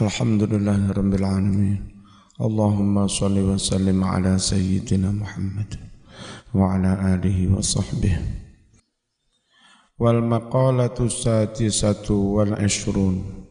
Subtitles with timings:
[0.00, 1.76] Alhamdulillah Alamin.
[2.40, 5.76] Allahumma salli wa sallim ala Sayyidina Muhammad
[6.56, 8.16] Wa ala alihi wa sahbihi.
[10.00, 13.44] Wal maqalatu sadisatu wal ishrun.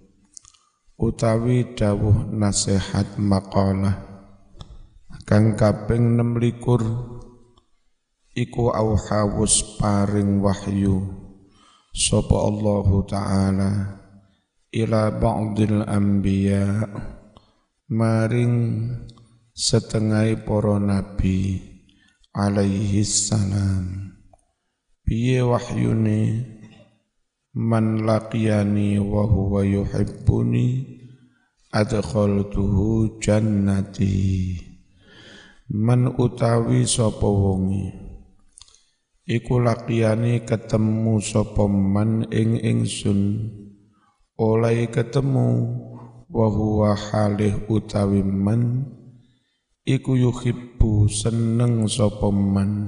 [0.98, 4.10] Utawi dawuh nasihat maqalah.
[5.30, 6.66] Kang kaping 26
[8.34, 11.14] Iku auhawus paring wahyu.
[11.94, 13.99] Sopo Allahu Ta'ala
[14.70, 16.86] ila ba'dil anbiya
[17.90, 18.86] maring
[19.58, 21.58] setengah para nabi
[22.38, 24.14] alaihi salam.
[25.02, 26.46] Piye wahyune?
[27.58, 30.86] Man laqiyani wa huwa yuhibbuni
[31.74, 34.54] adkhaltuhu jannati.
[35.74, 37.90] Man utawi sapa wonge?
[39.26, 43.50] Iku laqiyani ketemu sapa man ing ingsun
[44.40, 45.68] oleh ketemu
[46.32, 48.88] wa huwa halih utawi man
[49.84, 52.88] iku yuhibbu seneng sapa man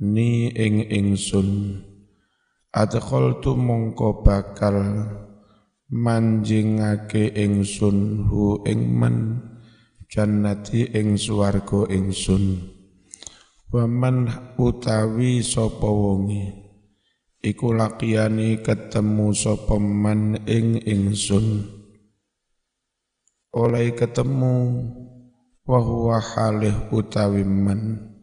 [0.00, 1.76] ni ing ingsun.
[2.72, 4.80] Adkhaltu mongko bakal
[5.92, 9.44] manjingake ingsun hu ing man
[10.08, 12.64] jannati ing swarga ingsun.
[13.68, 14.24] Wa man
[14.56, 16.61] utawi sapa wonge
[17.42, 21.66] iku lakiyani ketemu sapa man ing ingsun.
[23.52, 24.54] Oleh ketemu
[25.66, 28.14] wa huwa halih utawi man.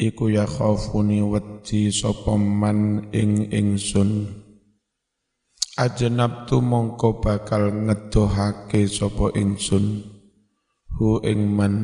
[0.00, 4.40] Iku ya khaufuni wedi sapa man ing ingsun.
[5.78, 10.08] Ajenab tu mongko bakal ngedohake sapa ingsun.
[10.96, 11.74] Hu ing man.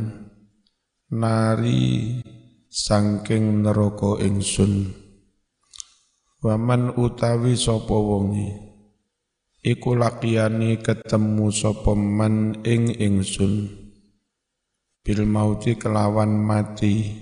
[1.14, 2.18] Nari
[2.72, 5.03] sangking neraka ingsun
[6.44, 8.52] Waman utawi sapa wonge
[9.64, 13.72] iku lakiyani ketemu sapa man ing ingsun.
[15.00, 17.16] Bil mauti kelawan mati.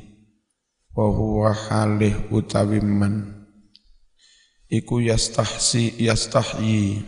[0.90, 3.46] Wa huwa halih utawi man.
[4.66, 7.06] Iku yastahsi yastahyi.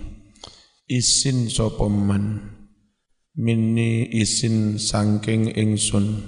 [0.86, 2.54] Isin sapa man.
[3.34, 6.22] Minni isin sangking ingsun.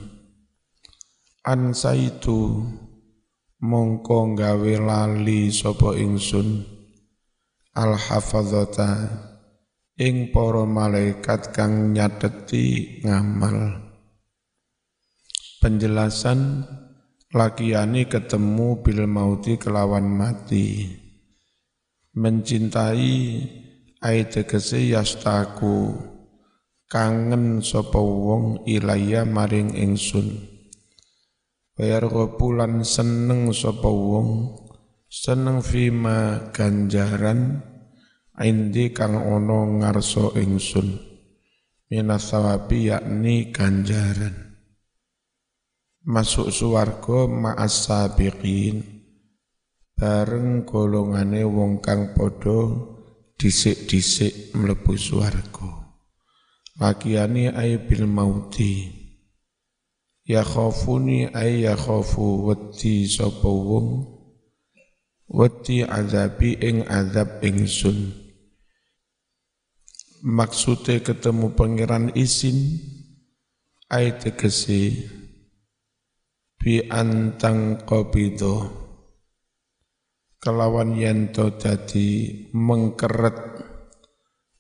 [1.47, 2.67] Ansaitu
[3.61, 6.65] mongko gawe lali sapa ingsun.
[7.77, 8.93] Al hafadzata
[10.01, 13.85] ing para malaikat kang nyateti ngamal.
[15.61, 16.65] Penjelasan
[17.33, 20.89] lakiani ketemu bil mauti kelawan mati.
[22.17, 23.13] Mencintai
[24.01, 25.97] ai tegese yastaku.
[26.87, 30.56] Kangen sapa wong ilaya maring ingsun
[31.77, 34.57] Bayar kopulan seneng sapa wong
[35.13, 37.61] seneng fima ganjaran
[38.41, 40.97] indi kang ono ngarso ingsun
[41.93, 44.57] minas sawabi yakni ganjaran.
[46.09, 48.81] Masuk suwarga ma'as sabiqin
[50.01, 52.73] bareng golongane wong kang padha
[53.37, 55.93] dhisik-dhisik mlebu swarga.
[56.81, 59.05] Lakiani ay bil mauti
[60.27, 64.19] ya khafuni ay ya khafu wedi sapa wong?
[65.31, 68.27] Wedi azabi ing azab ingsun.
[70.27, 72.83] Maksude ketemu pangeran isin
[73.87, 75.07] ay tegese
[76.59, 78.67] bi antang qabido
[80.43, 81.55] kelawan yanto
[82.51, 83.39] mengkeret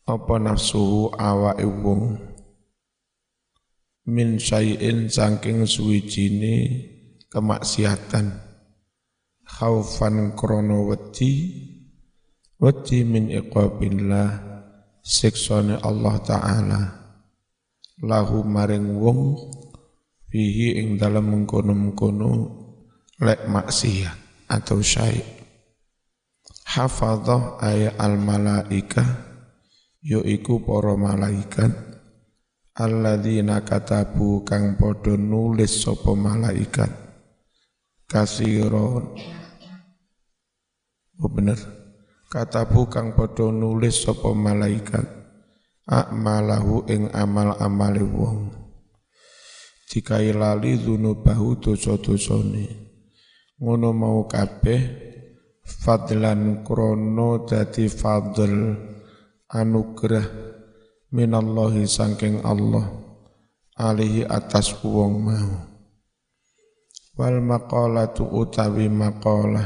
[0.07, 2.36] apa nafsu awake wong
[4.07, 6.55] min syai'in saking suwijine
[7.31, 8.43] kemaksiatan.
[9.47, 11.33] Khaufan krono wedi
[12.59, 14.31] wedi min iqabillah
[15.03, 16.83] siksane Allah taala.
[18.03, 19.21] Lahu maring wong
[20.29, 22.33] fihi ing dalam mengkono-mengkono
[23.23, 25.37] lek maksiat atau syai'
[26.77, 29.01] hafadzah ayat al malaika
[30.03, 31.73] yaiku para malaikat
[32.77, 36.93] alladzina katabu kang padha nulis sapa malaikat.
[38.07, 39.17] Kasiron
[41.17, 41.57] Oh bener.
[42.29, 45.09] Katabu kang padha nulis sapa malaikat.
[45.89, 48.53] Akmalahu ing amal-amale wong.
[49.87, 52.67] Dikai lali dzunubahu dosa-dosane.
[53.57, 54.83] Ngono mau kabeh
[55.65, 58.53] fadlan krono dadi fadl
[59.49, 60.46] anugerah
[61.17, 62.85] minallahi sangking Allah
[63.81, 65.53] alihi atas wong mau.
[67.17, 69.65] Wal maqalatu utawi maqalah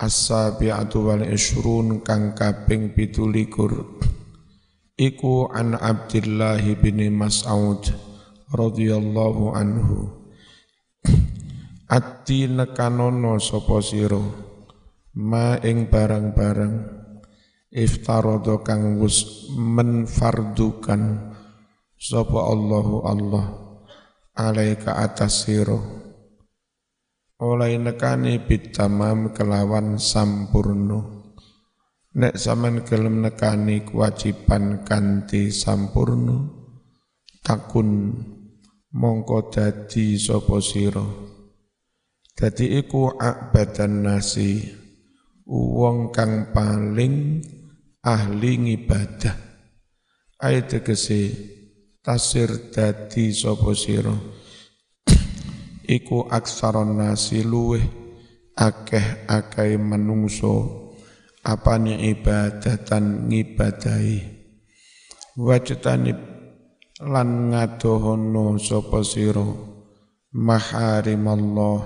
[0.00, 7.84] as-sabi'atu wal ishrun kang kaping 17 iku an Abdullah bin Mas'ud
[8.48, 10.16] radhiyallahu anhu.
[11.90, 14.22] Ati nekanono sapa sira?
[15.20, 16.99] Ma ing barang-barang
[17.70, 21.32] iftarodo kang wus menfardukan.
[22.00, 23.46] Sapa Allahu Allah
[24.32, 25.76] alaika atas sira.
[27.40, 31.20] Oleh nekani bitamam kelawan sampurno
[32.10, 36.68] nek sampean gelem nekani kewajiban kanthi sampurno
[37.44, 38.16] takun
[38.96, 41.04] mongko dadi sapa sira.
[42.32, 44.64] Dadi iku akbadan nasi
[45.44, 47.44] wong kang paling
[48.00, 49.36] ahli ngibadah.
[50.40, 51.36] Ayat tegese
[52.00, 54.16] tasir dadi sapa sira?
[55.96, 57.84] Iku aksaron nasi luweh
[58.56, 60.88] akeh akeh menungso
[61.44, 64.40] apane ibadatan ngibadahi.
[65.36, 66.18] Wajtanib
[67.04, 69.44] lan ngadohono sapa sira?
[70.30, 71.80] Maharimallah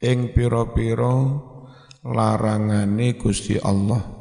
[0.00, 1.12] ing pira-pira
[2.02, 4.13] larangane Gusti Allah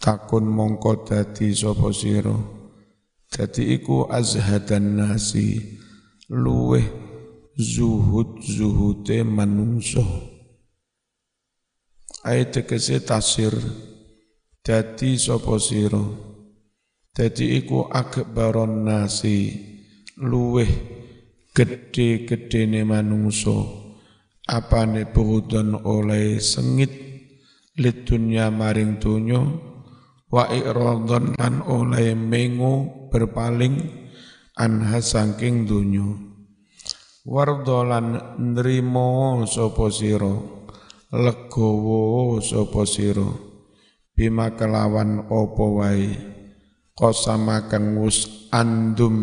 [0.00, 2.32] takun mongko dadi sapa sira?
[3.30, 5.78] Dadi iku azhadan nasi
[6.32, 6.82] luweh
[7.54, 10.02] zuhud zuhude manungso
[12.26, 13.54] ayat kese tasir
[14.64, 16.02] dadi sapa sira?
[17.12, 19.52] Dadi iku akbaron nasi
[20.16, 20.70] luweh
[21.52, 23.66] gede-gedene manungso
[24.48, 26.90] apane buhudun oleh sengit
[27.76, 29.69] lid dunya maring dunyo
[30.30, 33.90] wa iradhan lan oleh mengu berpaling
[34.54, 36.30] anha saking dunyo.
[37.26, 40.32] Wardolan nrimo sapa sira
[41.12, 43.28] legowo sapa sira.
[44.14, 46.08] Bima kelawan apa wae?
[46.96, 47.96] Qasama kang
[48.52, 49.16] andum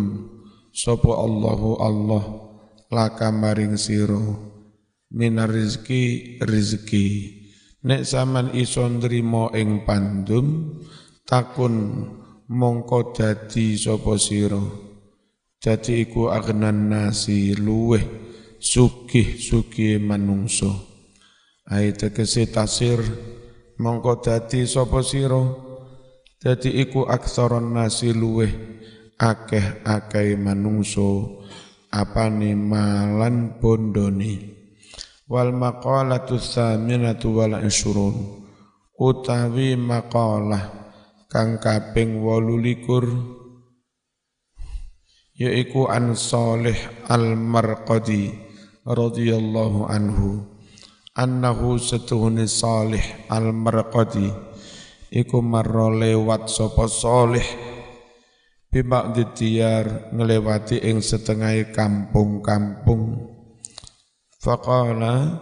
[0.73, 2.23] sapa Allahu Allah
[2.91, 4.19] laka maring sira.
[5.07, 7.46] Minar rizki rizki
[7.85, 10.77] nek zaman iso nrimo ing pandum
[11.27, 11.75] takun
[12.49, 14.61] mongko dadi sapa sira.
[15.57, 18.01] Dadi iku agnan nasi luweh
[18.57, 20.71] sugih sugih manungso
[21.67, 23.01] ayat tegese tasir
[23.77, 25.43] mongko dadi sapa sira.
[26.37, 28.53] Dadi iku aksaron nasi luweh
[29.17, 31.41] akeh-akeh manungso
[31.89, 34.56] apane malan bondone
[35.27, 38.15] wal maqalatu tsaminatu wal insurun
[38.95, 40.71] utawi maqalah
[41.27, 43.37] kang kaping 28
[45.37, 48.33] yaiku an Salih al-Marqadi
[48.87, 50.57] radhiyallahu anhu.
[51.17, 54.29] Annahu setuhuni Salih al-Marqadi
[55.09, 57.45] iku marra lewat sapa Salih
[58.69, 63.36] bimak diyar ngelewati ing setengah kampung-kampung
[64.37, 65.33] Faqala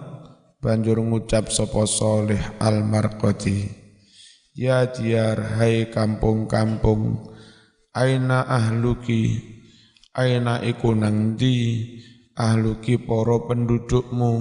[0.64, 3.68] banjur ngucap sapa Salih al-Marqati
[4.56, 7.28] Ya diyar hai kampung-kampung
[7.92, 9.52] aina ahluki?
[10.16, 11.84] Aina iku nang di
[12.40, 14.34] ahluki para pendudukmu?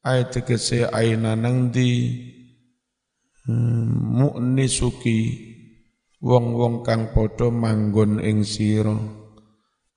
[0.00, 2.08] Ai tegese aina nang di
[3.44, 5.20] hmm, suki
[6.24, 8.96] wong-wong kang padha manggon ing sira.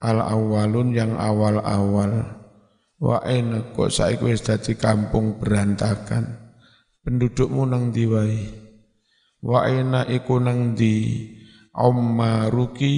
[0.03, 2.40] Al awalun yang awal-awal
[3.01, 6.53] Wa aina kok saiki wis dadi kampung berantakan.
[7.01, 8.45] Pendudukmu nang diwai.
[9.41, 11.25] Wa aina iku nang di
[11.73, 12.95] Ummaruki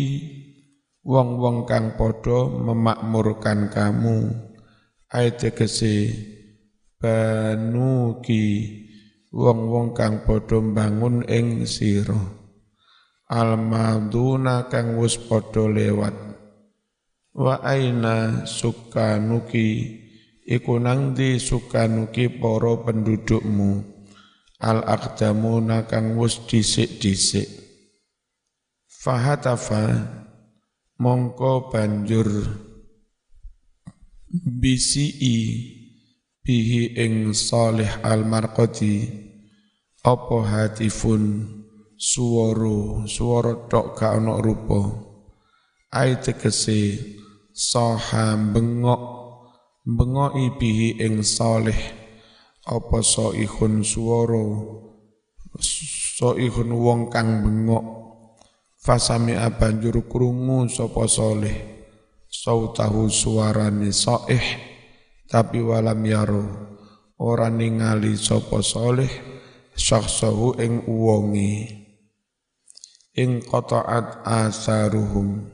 [1.07, 4.27] wong-wong kang padha memakmurkan kamu.
[5.07, 6.11] Ayat kese
[6.99, 8.43] banuki
[9.31, 12.19] wong-wong kang padha bangun ing sira.
[13.31, 16.32] Al-maduna kang wis padha lewat
[17.33, 19.99] wa aina sukanuki
[20.45, 23.93] iku nang di sukanuki para pendudukmu?
[24.63, 27.51] Al aqdamuna kang wis dhisik-dhisik.
[28.87, 29.91] Fahatafa
[30.95, 32.31] mongko banjur
[34.31, 35.11] bisi
[36.47, 39.03] bihi ing salih al marqadi
[40.07, 41.43] apa hatifun
[41.99, 44.79] suwara suwara tok gak ana rupa.
[45.91, 47.03] Ai tegese
[47.53, 49.01] soha bengok
[49.85, 51.77] bengok ibihi ing soleh
[52.65, 54.49] apa soihun suworo
[56.17, 58.01] soihun wong kang bengok.
[58.83, 61.55] Fasami abanjur krungu sapa soleh
[62.27, 64.43] sautahu suarane soih
[65.31, 66.45] tapi walam yaro.
[67.15, 69.07] Ora ningali sapa soleh
[69.71, 71.71] syakhsahu ing uwongi
[73.15, 75.47] ing qata'at asaruhum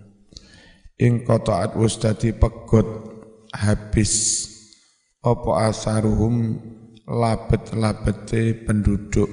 [0.99, 2.87] ing qata'at wis dadi pegot
[3.55, 4.45] habis.
[5.19, 6.59] Apa asaruhum
[7.03, 9.27] labet-labete penduduk?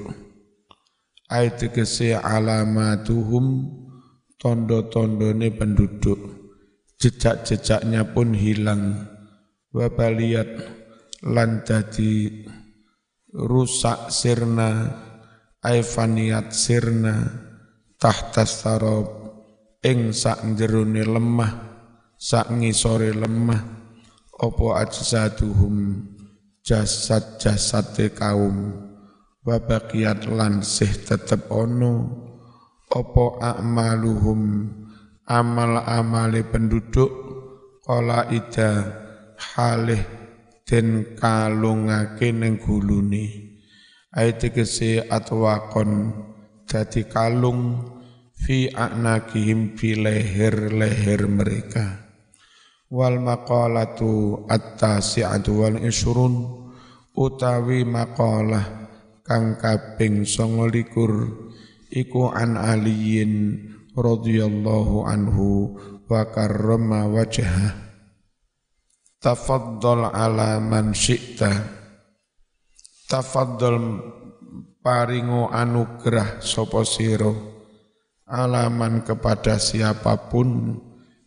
[1.31, 3.47] Ayat kese alamatuhum
[4.39, 6.19] tondo-tondone penduduk.
[7.03, 9.07] Jejak-jejaknya pun hilang.
[9.71, 10.49] Wabaliat
[11.23, 12.47] lan dadi
[13.31, 14.91] rusak sirna
[15.61, 17.27] aifaniat sirna
[18.01, 19.16] tahta sarob
[19.83, 21.53] ing sak jerone lemah
[22.17, 23.61] sak ngisore lemah
[24.41, 26.05] opo ajsaduhum
[26.67, 28.85] jasad jasate kaum?
[29.47, 31.95] Wa baqiyat lan sih tetep ono
[32.91, 34.43] opo a'maluhum?
[35.27, 37.11] Amal amale penduduk
[37.83, 38.95] kala ida
[39.35, 39.99] halih
[40.63, 43.55] den kalungake ning gulune.
[44.15, 46.15] Ayat kese atwakon
[46.63, 47.83] dadi kalung
[48.37, 52.07] fi a'nakihim fi leher-leher mereka.
[52.93, 56.35] Wal maqalatu at-tasi'atu wal isrun
[57.17, 58.87] utawi maqalah
[59.27, 63.59] kang kaping 29 iku an aliyin
[63.97, 65.75] radhiyallahu anhu
[66.07, 67.75] wa karrama wajhah.
[69.19, 71.51] Tafaddal ala man syi'ta.
[73.11, 73.99] Tafaddal
[74.79, 77.56] paringo anugerah sopo siro
[78.27, 80.79] alaman kepada siapa pun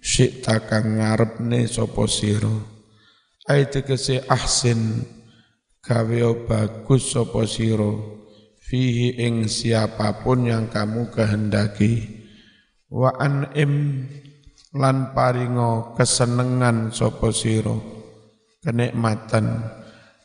[0.03, 2.59] syikta kang ngarepne sopo siro
[3.47, 5.07] ayat kese ahsin
[5.79, 8.19] gawe bagus sopo siro
[8.69, 12.21] fihi ing siapa pun yang kamu kehendaki.
[12.89, 13.17] Wa
[13.57, 14.05] im
[14.77, 17.81] lan paringo kesenengan sopo siro
[18.61, 19.65] kenikmatan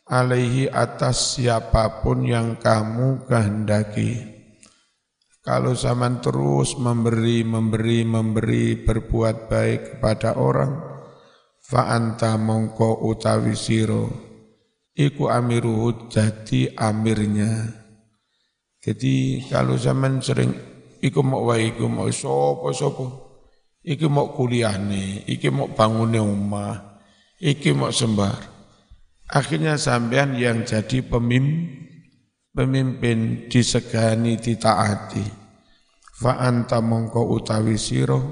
[0.04, 4.33] alaihi atas siapa pun yang kamu kehendaki.
[5.44, 10.72] Kalau zaman terus memberi, memberi, memberi, berbuat baik kepada orang,
[11.60, 14.08] fa'anta mongko utawi siro,
[14.96, 17.60] iku amiruhu jadi amirnya.
[18.80, 20.48] Jadi kalau zaman sering,
[21.04, 23.04] iku mau wa iku mau sopo sopo,
[23.84, 27.04] iku mau kuliah nih, iku mau bangunnya rumah,
[27.36, 28.40] iku mau sembar.
[29.28, 31.83] Akhirnya sampean yang jadi pemimpin,
[32.54, 35.26] pemimpin disegani ditaati.
[36.14, 38.22] Fa anta mongko utawi siro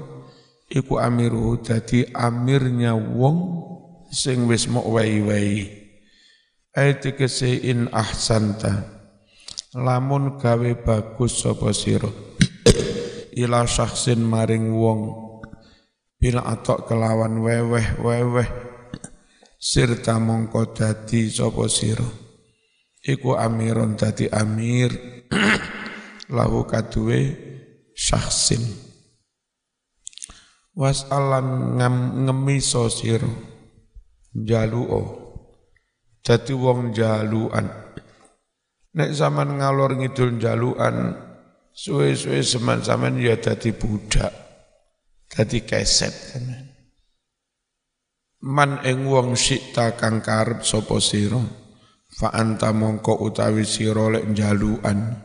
[0.71, 3.37] iku amiru dadi amirnya wong
[4.07, 5.83] sing wis mok wai-wai.
[6.73, 7.05] Ayat
[7.61, 9.03] in ahsanta
[9.77, 12.09] lamun gawe bagus sapa sira
[13.41, 15.09] ila syaksin maring wong
[16.21, 18.49] bila atok kelawan weweh weweh
[19.57, 22.22] sirta mongko dadi sapa sira
[23.03, 24.89] iku amiron dadi amir.
[26.35, 27.35] Lahu kaduwe
[27.93, 28.63] syakhsin.
[30.73, 33.29] Was alam ngem ngemiso sira
[34.33, 35.21] jaluo.
[36.23, 37.67] Dadi wong jaluan.
[38.93, 41.13] Nek zaman ngalor ngidul jaluan
[41.75, 44.31] suwe-suwe seman zaman ya dadi budak.
[45.27, 46.13] Dadi keset
[48.43, 51.62] man ing wong sikta kang karep sapa sira
[52.13, 55.17] fa anta mongko utawi sira lek jaluan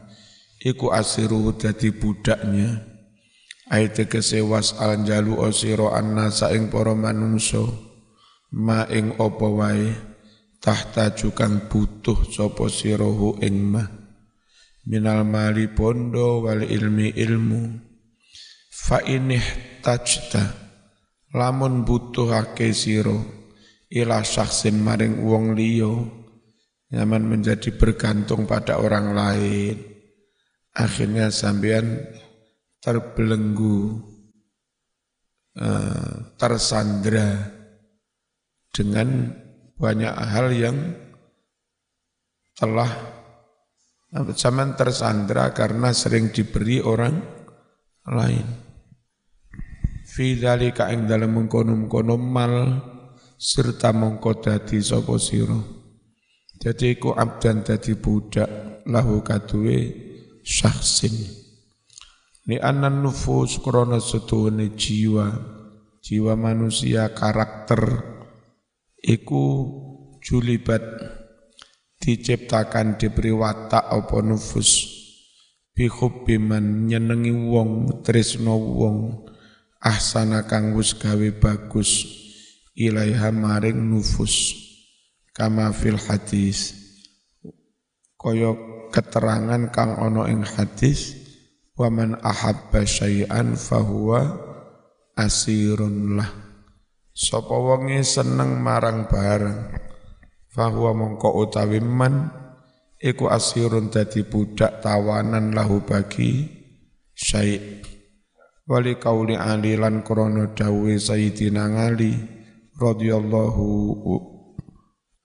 [0.59, 2.85] iku asiru dadi budaknya.
[3.69, 7.69] Ayat kesewas al jalu sira annasa ing para manungsa
[8.57, 9.93] ma ing apa wae
[10.57, 13.05] tahta jukang butuh sapa sira
[13.45, 13.85] ing ma
[14.89, 17.85] minal mali pondo wal ilmi ilmu.
[18.73, 19.45] Fa inih
[19.85, 20.49] tajta
[21.37, 23.21] lamun butuhake sira
[23.93, 25.93] ila syaksin maring wong liya
[26.93, 29.77] nyaman menjadi bergantung pada orang lain.
[30.79, 32.07] Akhirnya sampean
[32.79, 33.99] terbelenggu
[35.59, 37.51] eh, tersandra
[38.71, 39.35] dengan
[39.75, 40.77] banyak hal yang
[42.55, 42.91] telah
[44.35, 47.19] zaman tersandra karena sering diberi orang
[48.09, 48.47] lain.
[50.09, 52.55] Fi dzalika ing dalem mengkono-mengkono mal
[53.39, 55.78] serta mongko dadi sapa sira
[56.59, 59.95] dadi iku abdan dadi budak lahu kaduwe
[60.43, 61.39] syahsin
[62.49, 65.57] ni anan nufus krana setuhune jiwa.
[65.99, 68.01] Jiwa manusia karakter
[68.97, 69.45] iku
[70.25, 70.81] julibat
[72.01, 74.89] diciptakan diberi watak apa nufus.
[75.77, 79.29] Bihubbi man nyenengi wong tresno wong
[79.85, 82.09] ahsana kang wis gawe bagus
[82.73, 84.68] ilaiha maring nufus
[85.39, 86.75] kama fil hadis.
[88.19, 88.59] Kaya
[88.91, 91.15] keterangan kang ono ing hadis
[91.79, 94.27] wa man ahabba syai'an fahuwa
[95.15, 96.31] asirun lah.
[97.15, 99.75] Sapa wonge seneng marang barang
[100.51, 102.35] fahuwa mongko utawi man
[102.99, 106.47] iku asirun dadi budak tawanan lahu bagi
[107.15, 107.83] syai'
[108.67, 112.15] wali kauli ali lan krana dawuhe sayyidina ali
[112.79, 113.67] radhiyallahu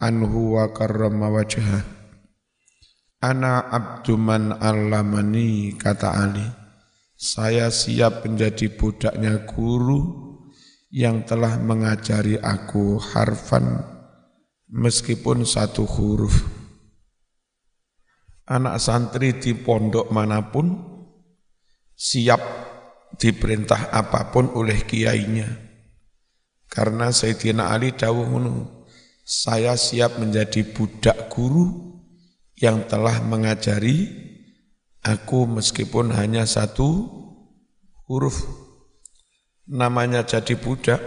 [0.04, 1.88] anhu wa karrama wajhah
[3.24, 6.48] ana abdu man allamani kata ali
[7.16, 10.24] saya siap menjadi budaknya guru
[10.92, 13.82] yang telah mengajari aku harfan
[14.74, 16.36] meskipun satu huruf.
[18.44, 20.70] Anak santri di pondok mana pun
[21.96, 22.42] siap
[23.16, 25.48] diperintah apa pun oleh kiainya.
[26.68, 28.28] Karena Sayyidina Ali dawuh
[29.24, 32.00] saya siap menjadi budak guru
[32.60, 34.12] yang telah mengajari
[35.00, 37.08] aku meskipun hanya satu
[38.08, 38.44] huruf.
[39.64, 41.00] Namanya jadi budak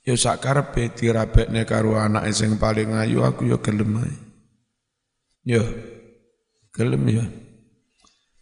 [0.00, 4.14] Ya sak karepe dirabekne karo anak sing paling ayu aku ya gelem ae.
[5.44, 5.64] Ya
[6.72, 7.24] gelem ya.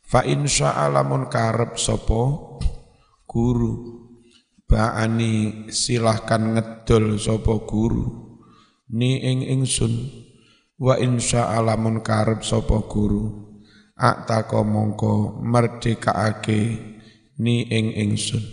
[0.06, 2.22] Fa insya lamun karep sapa
[3.26, 4.06] guru
[4.70, 8.27] ba'ani silahkan ngedol sapa guru
[8.88, 9.92] ni ing ingsun
[10.80, 13.48] wa insya lamun karep sapa guru
[13.98, 16.60] ataka mongko merdekaake
[17.42, 18.44] ni ing ingsun.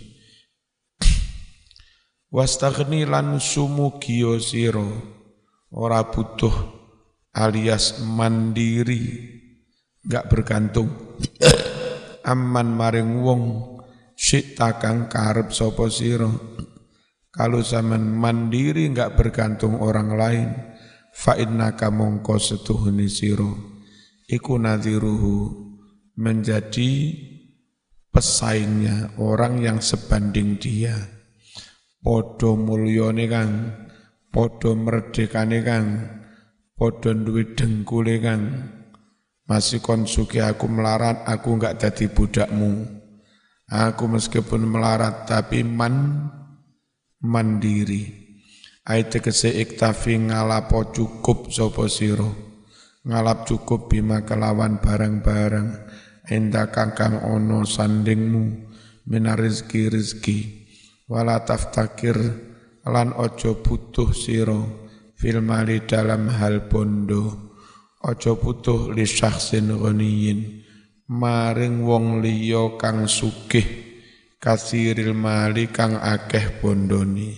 [2.26, 4.84] Wastaghni lan sumugiyo sira
[5.70, 6.52] ora butuh
[7.32, 9.32] alias mandiri
[10.04, 10.90] gak bergantung.
[12.26, 13.42] Aman maring wong
[14.18, 16.26] sita kang karep sapa sira
[17.36, 20.48] kalau zaman mandiri gak bergantung orang lain
[21.12, 23.52] fa innaka mongko setuhuni sira.
[24.26, 25.66] Iku nadhiruhu
[26.16, 27.12] menjadi
[28.08, 30.96] pesaingnya orang yang sebanding dia.
[32.00, 33.52] Padha mulyane kang.
[34.32, 35.86] Padha merdekane kang.
[36.72, 38.42] Padha duwe dengkule kang.
[39.46, 42.82] Masih kon suki aku melarat aku enggak jadi budakmu.
[43.70, 46.26] Aku meskipun melarat tapi man
[47.26, 48.24] mandiri.
[48.86, 52.30] Ayat kese iktafi ngalapo cukup sopo siro
[53.02, 55.90] ngalap cukup bima kelawan barang-barang.
[56.26, 58.66] Enda kangkang ono sandingmu
[59.06, 59.86] minar rizki
[61.06, 62.18] wala taftakir
[62.82, 67.54] lan ojo butuh siro fil mali dalam hal bondo.
[68.06, 70.62] Ojo butuh li syakhsin ghaniyin.
[71.06, 73.85] Maring wong liya kang sugih
[74.46, 77.34] kasiril mali kang akeh bondoni.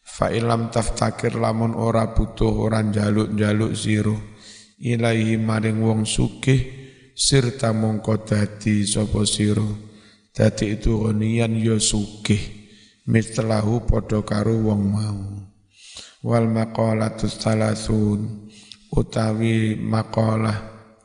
[0.00, 4.16] Fa ilam taftakir lamun ora butuh ora jaluk-jaluk siro
[4.80, 6.64] ilahi maring wong sugih
[7.12, 9.68] sirta mongko dadi sapa siro
[10.32, 12.40] dadi itu ghaniyan ya sugih
[13.04, 15.20] mislahu padha karo wong mau.
[16.24, 18.48] Wal maqalatus salasun
[18.88, 20.56] utawi maqalah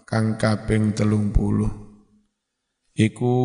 [0.08, 1.72] kang kaping telung puluh.
[2.96, 3.36] Iku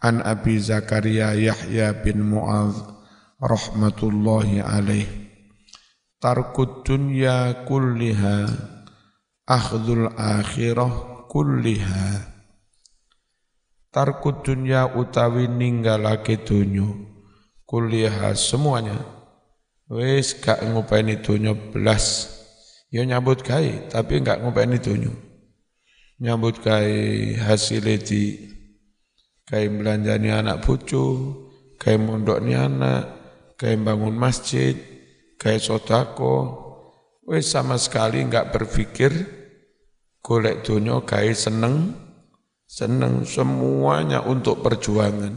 [0.00, 2.80] an Abi Zakaria Yahya bin Mu'adz
[3.40, 5.08] rahmatullahi alaih.
[6.20, 8.48] Tarkud dunya kulliha
[9.48, 12.28] akhdul akhirah kulliha.
[13.92, 16.96] Tarkud dunya utawi ninggalake dunyo
[17.64, 18.96] kuliah semuanya.
[19.90, 22.30] Wis gak ngupeni dunia belas
[22.94, 25.10] ya nyambut gawe tapi gak ngupeni dunia
[26.22, 26.94] nyambut gawe
[27.42, 28.50] hasil di
[29.50, 31.34] kayak belanjani anak bucu
[31.74, 33.02] kayak mondoknya anak
[33.58, 34.78] kayak bangun masjid
[35.40, 36.62] kayak sodako.
[37.26, 39.12] Wis sama sekali nggak berpikir
[40.22, 41.96] golek dunia kayak seneng.
[42.70, 45.34] Seneng semuanya untuk perjuangan.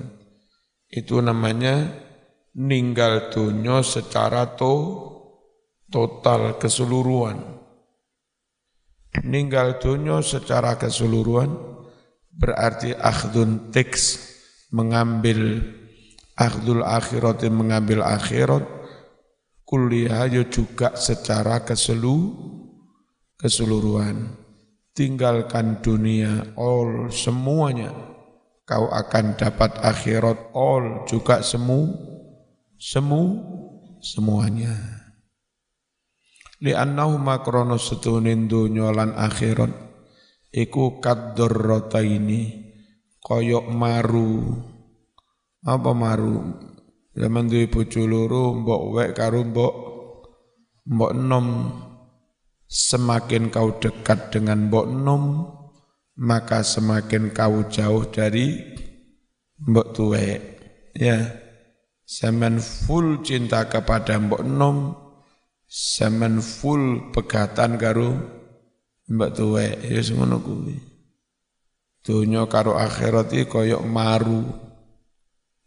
[0.86, 1.90] Itu namanya
[2.54, 4.74] ninggal dunia secara to,
[5.90, 7.42] total keseluruhan.
[9.26, 11.74] Ninggal dunia secara keseluruhan
[12.34, 14.34] berarti akhdun teks
[14.74, 15.62] mengambil
[16.34, 18.66] akhdul akhirat mengambil akhirat.
[19.64, 22.30] Kuliah juga secara keselu,
[23.42, 24.38] keseluruhan.
[24.94, 27.90] Tinggalkan dunia all semuanya.
[28.70, 31.90] Kau akan dapat akhirat all juga semu
[32.78, 33.24] semu
[33.98, 34.78] semuanya.
[36.62, 39.93] Li'annahu makrono setunin dunya akhirat
[40.54, 41.02] iku
[42.06, 42.42] ini
[43.18, 44.32] koyok maru.
[45.66, 46.62] Apa maru?
[47.14, 49.74] Zaman duwe bojo loro mbok wek karo mbok
[50.86, 51.48] mbok enom
[52.70, 55.24] semakin kau dekat dengan mbok enom
[56.18, 58.62] maka semakin kau jauh dari
[59.58, 60.42] mbok tuwek.
[60.94, 61.44] Ya.
[62.04, 64.92] Semen full cinta kepada Mbok Nom,
[65.66, 68.43] semen full pegatan karo
[69.12, 70.80] Mbak Tuwe, ya semono kuwi.
[72.04, 74.44] Donya karo akhirat iki koyok maru.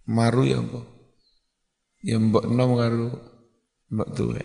[0.08, 0.80] Maru ya apa?
[2.00, 3.08] Ya Mbok Nom karo
[3.92, 4.42] Mbak Tuwe.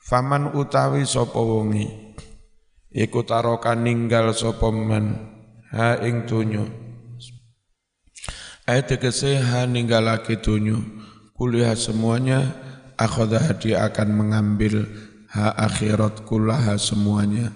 [0.00, 2.10] Faman utawi sapa wonge
[2.90, 5.14] iku taroka ninggal sapa man
[5.70, 6.66] ha ing donya
[8.66, 10.78] Ayat tegese ha ninggalake dunyo
[11.34, 12.54] kuliah semuanya
[12.98, 14.86] akhodah dia akan mengambil
[15.30, 17.54] ha akhirat kullaha semuanya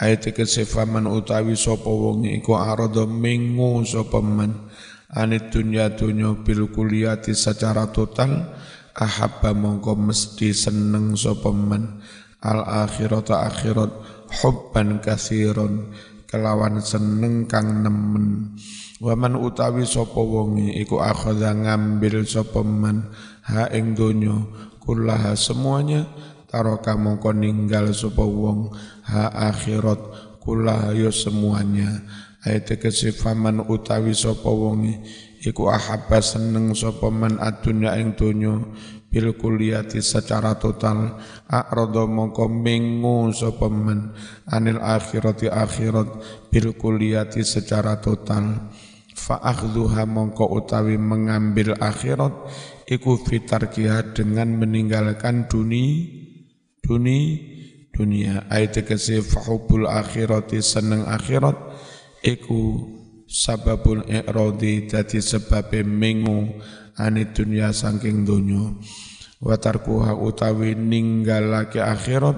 [0.00, 4.72] ayat tegese faman utawi sapa wong iku arada mengu sapa man
[5.12, 5.92] anit dunya
[6.40, 6.72] bil
[7.36, 8.48] secara total
[8.96, 12.00] ahabba mongko mesti seneng sapa man
[12.40, 13.92] al akhirat akhirat
[14.40, 15.92] hubban kasiron
[16.30, 18.54] kelawan seneng kang nemen.
[19.02, 23.10] Waman utawi sapa wonge iku ngambil sapa man
[23.48, 24.36] ha ing donya
[24.78, 26.04] kullaha semuanya
[26.50, 28.74] taraka mongko ninggal sapa wong
[29.06, 30.02] ha akhirat
[30.42, 32.02] kullaha yo ya semuanya
[32.42, 34.50] ayat kesifaman utawi sapa
[35.40, 38.60] iku ahabba seneng sapa man adunya ing donya
[39.10, 39.34] bil
[39.98, 41.18] secara total.
[41.50, 44.14] A'rada mongko mengu sapa man
[44.46, 46.08] anil akhirati akhirat
[46.48, 48.70] bil kulliyati secara total.
[49.10, 52.32] Fa'akhdhuha mongko utawi mengambil akhirat
[52.86, 56.19] iku fitarkiha dengan meninggalkan duni
[56.82, 57.38] duni
[57.94, 58.48] dunia.
[58.48, 61.56] Ayat tegese fahubul akhirati seneng akhirat.
[62.20, 62.84] Iku
[63.30, 66.60] sababul i'radi dadi sebabe mengu
[67.00, 68.76] ani dunia saking donya
[69.40, 72.36] wa tarkuha utawi ninggalake akhirat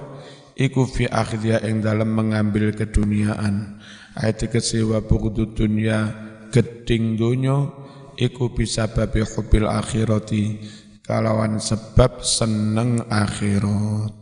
[0.55, 3.81] iku fi akhdiya ing dalam mengambil keduniaan.
[4.13, 6.13] Ayat tegese wa dunya
[6.53, 7.73] geding donya
[8.13, 10.61] iku bisa babi hubil akhirati
[11.01, 14.13] kalawan sebab seneng akhirat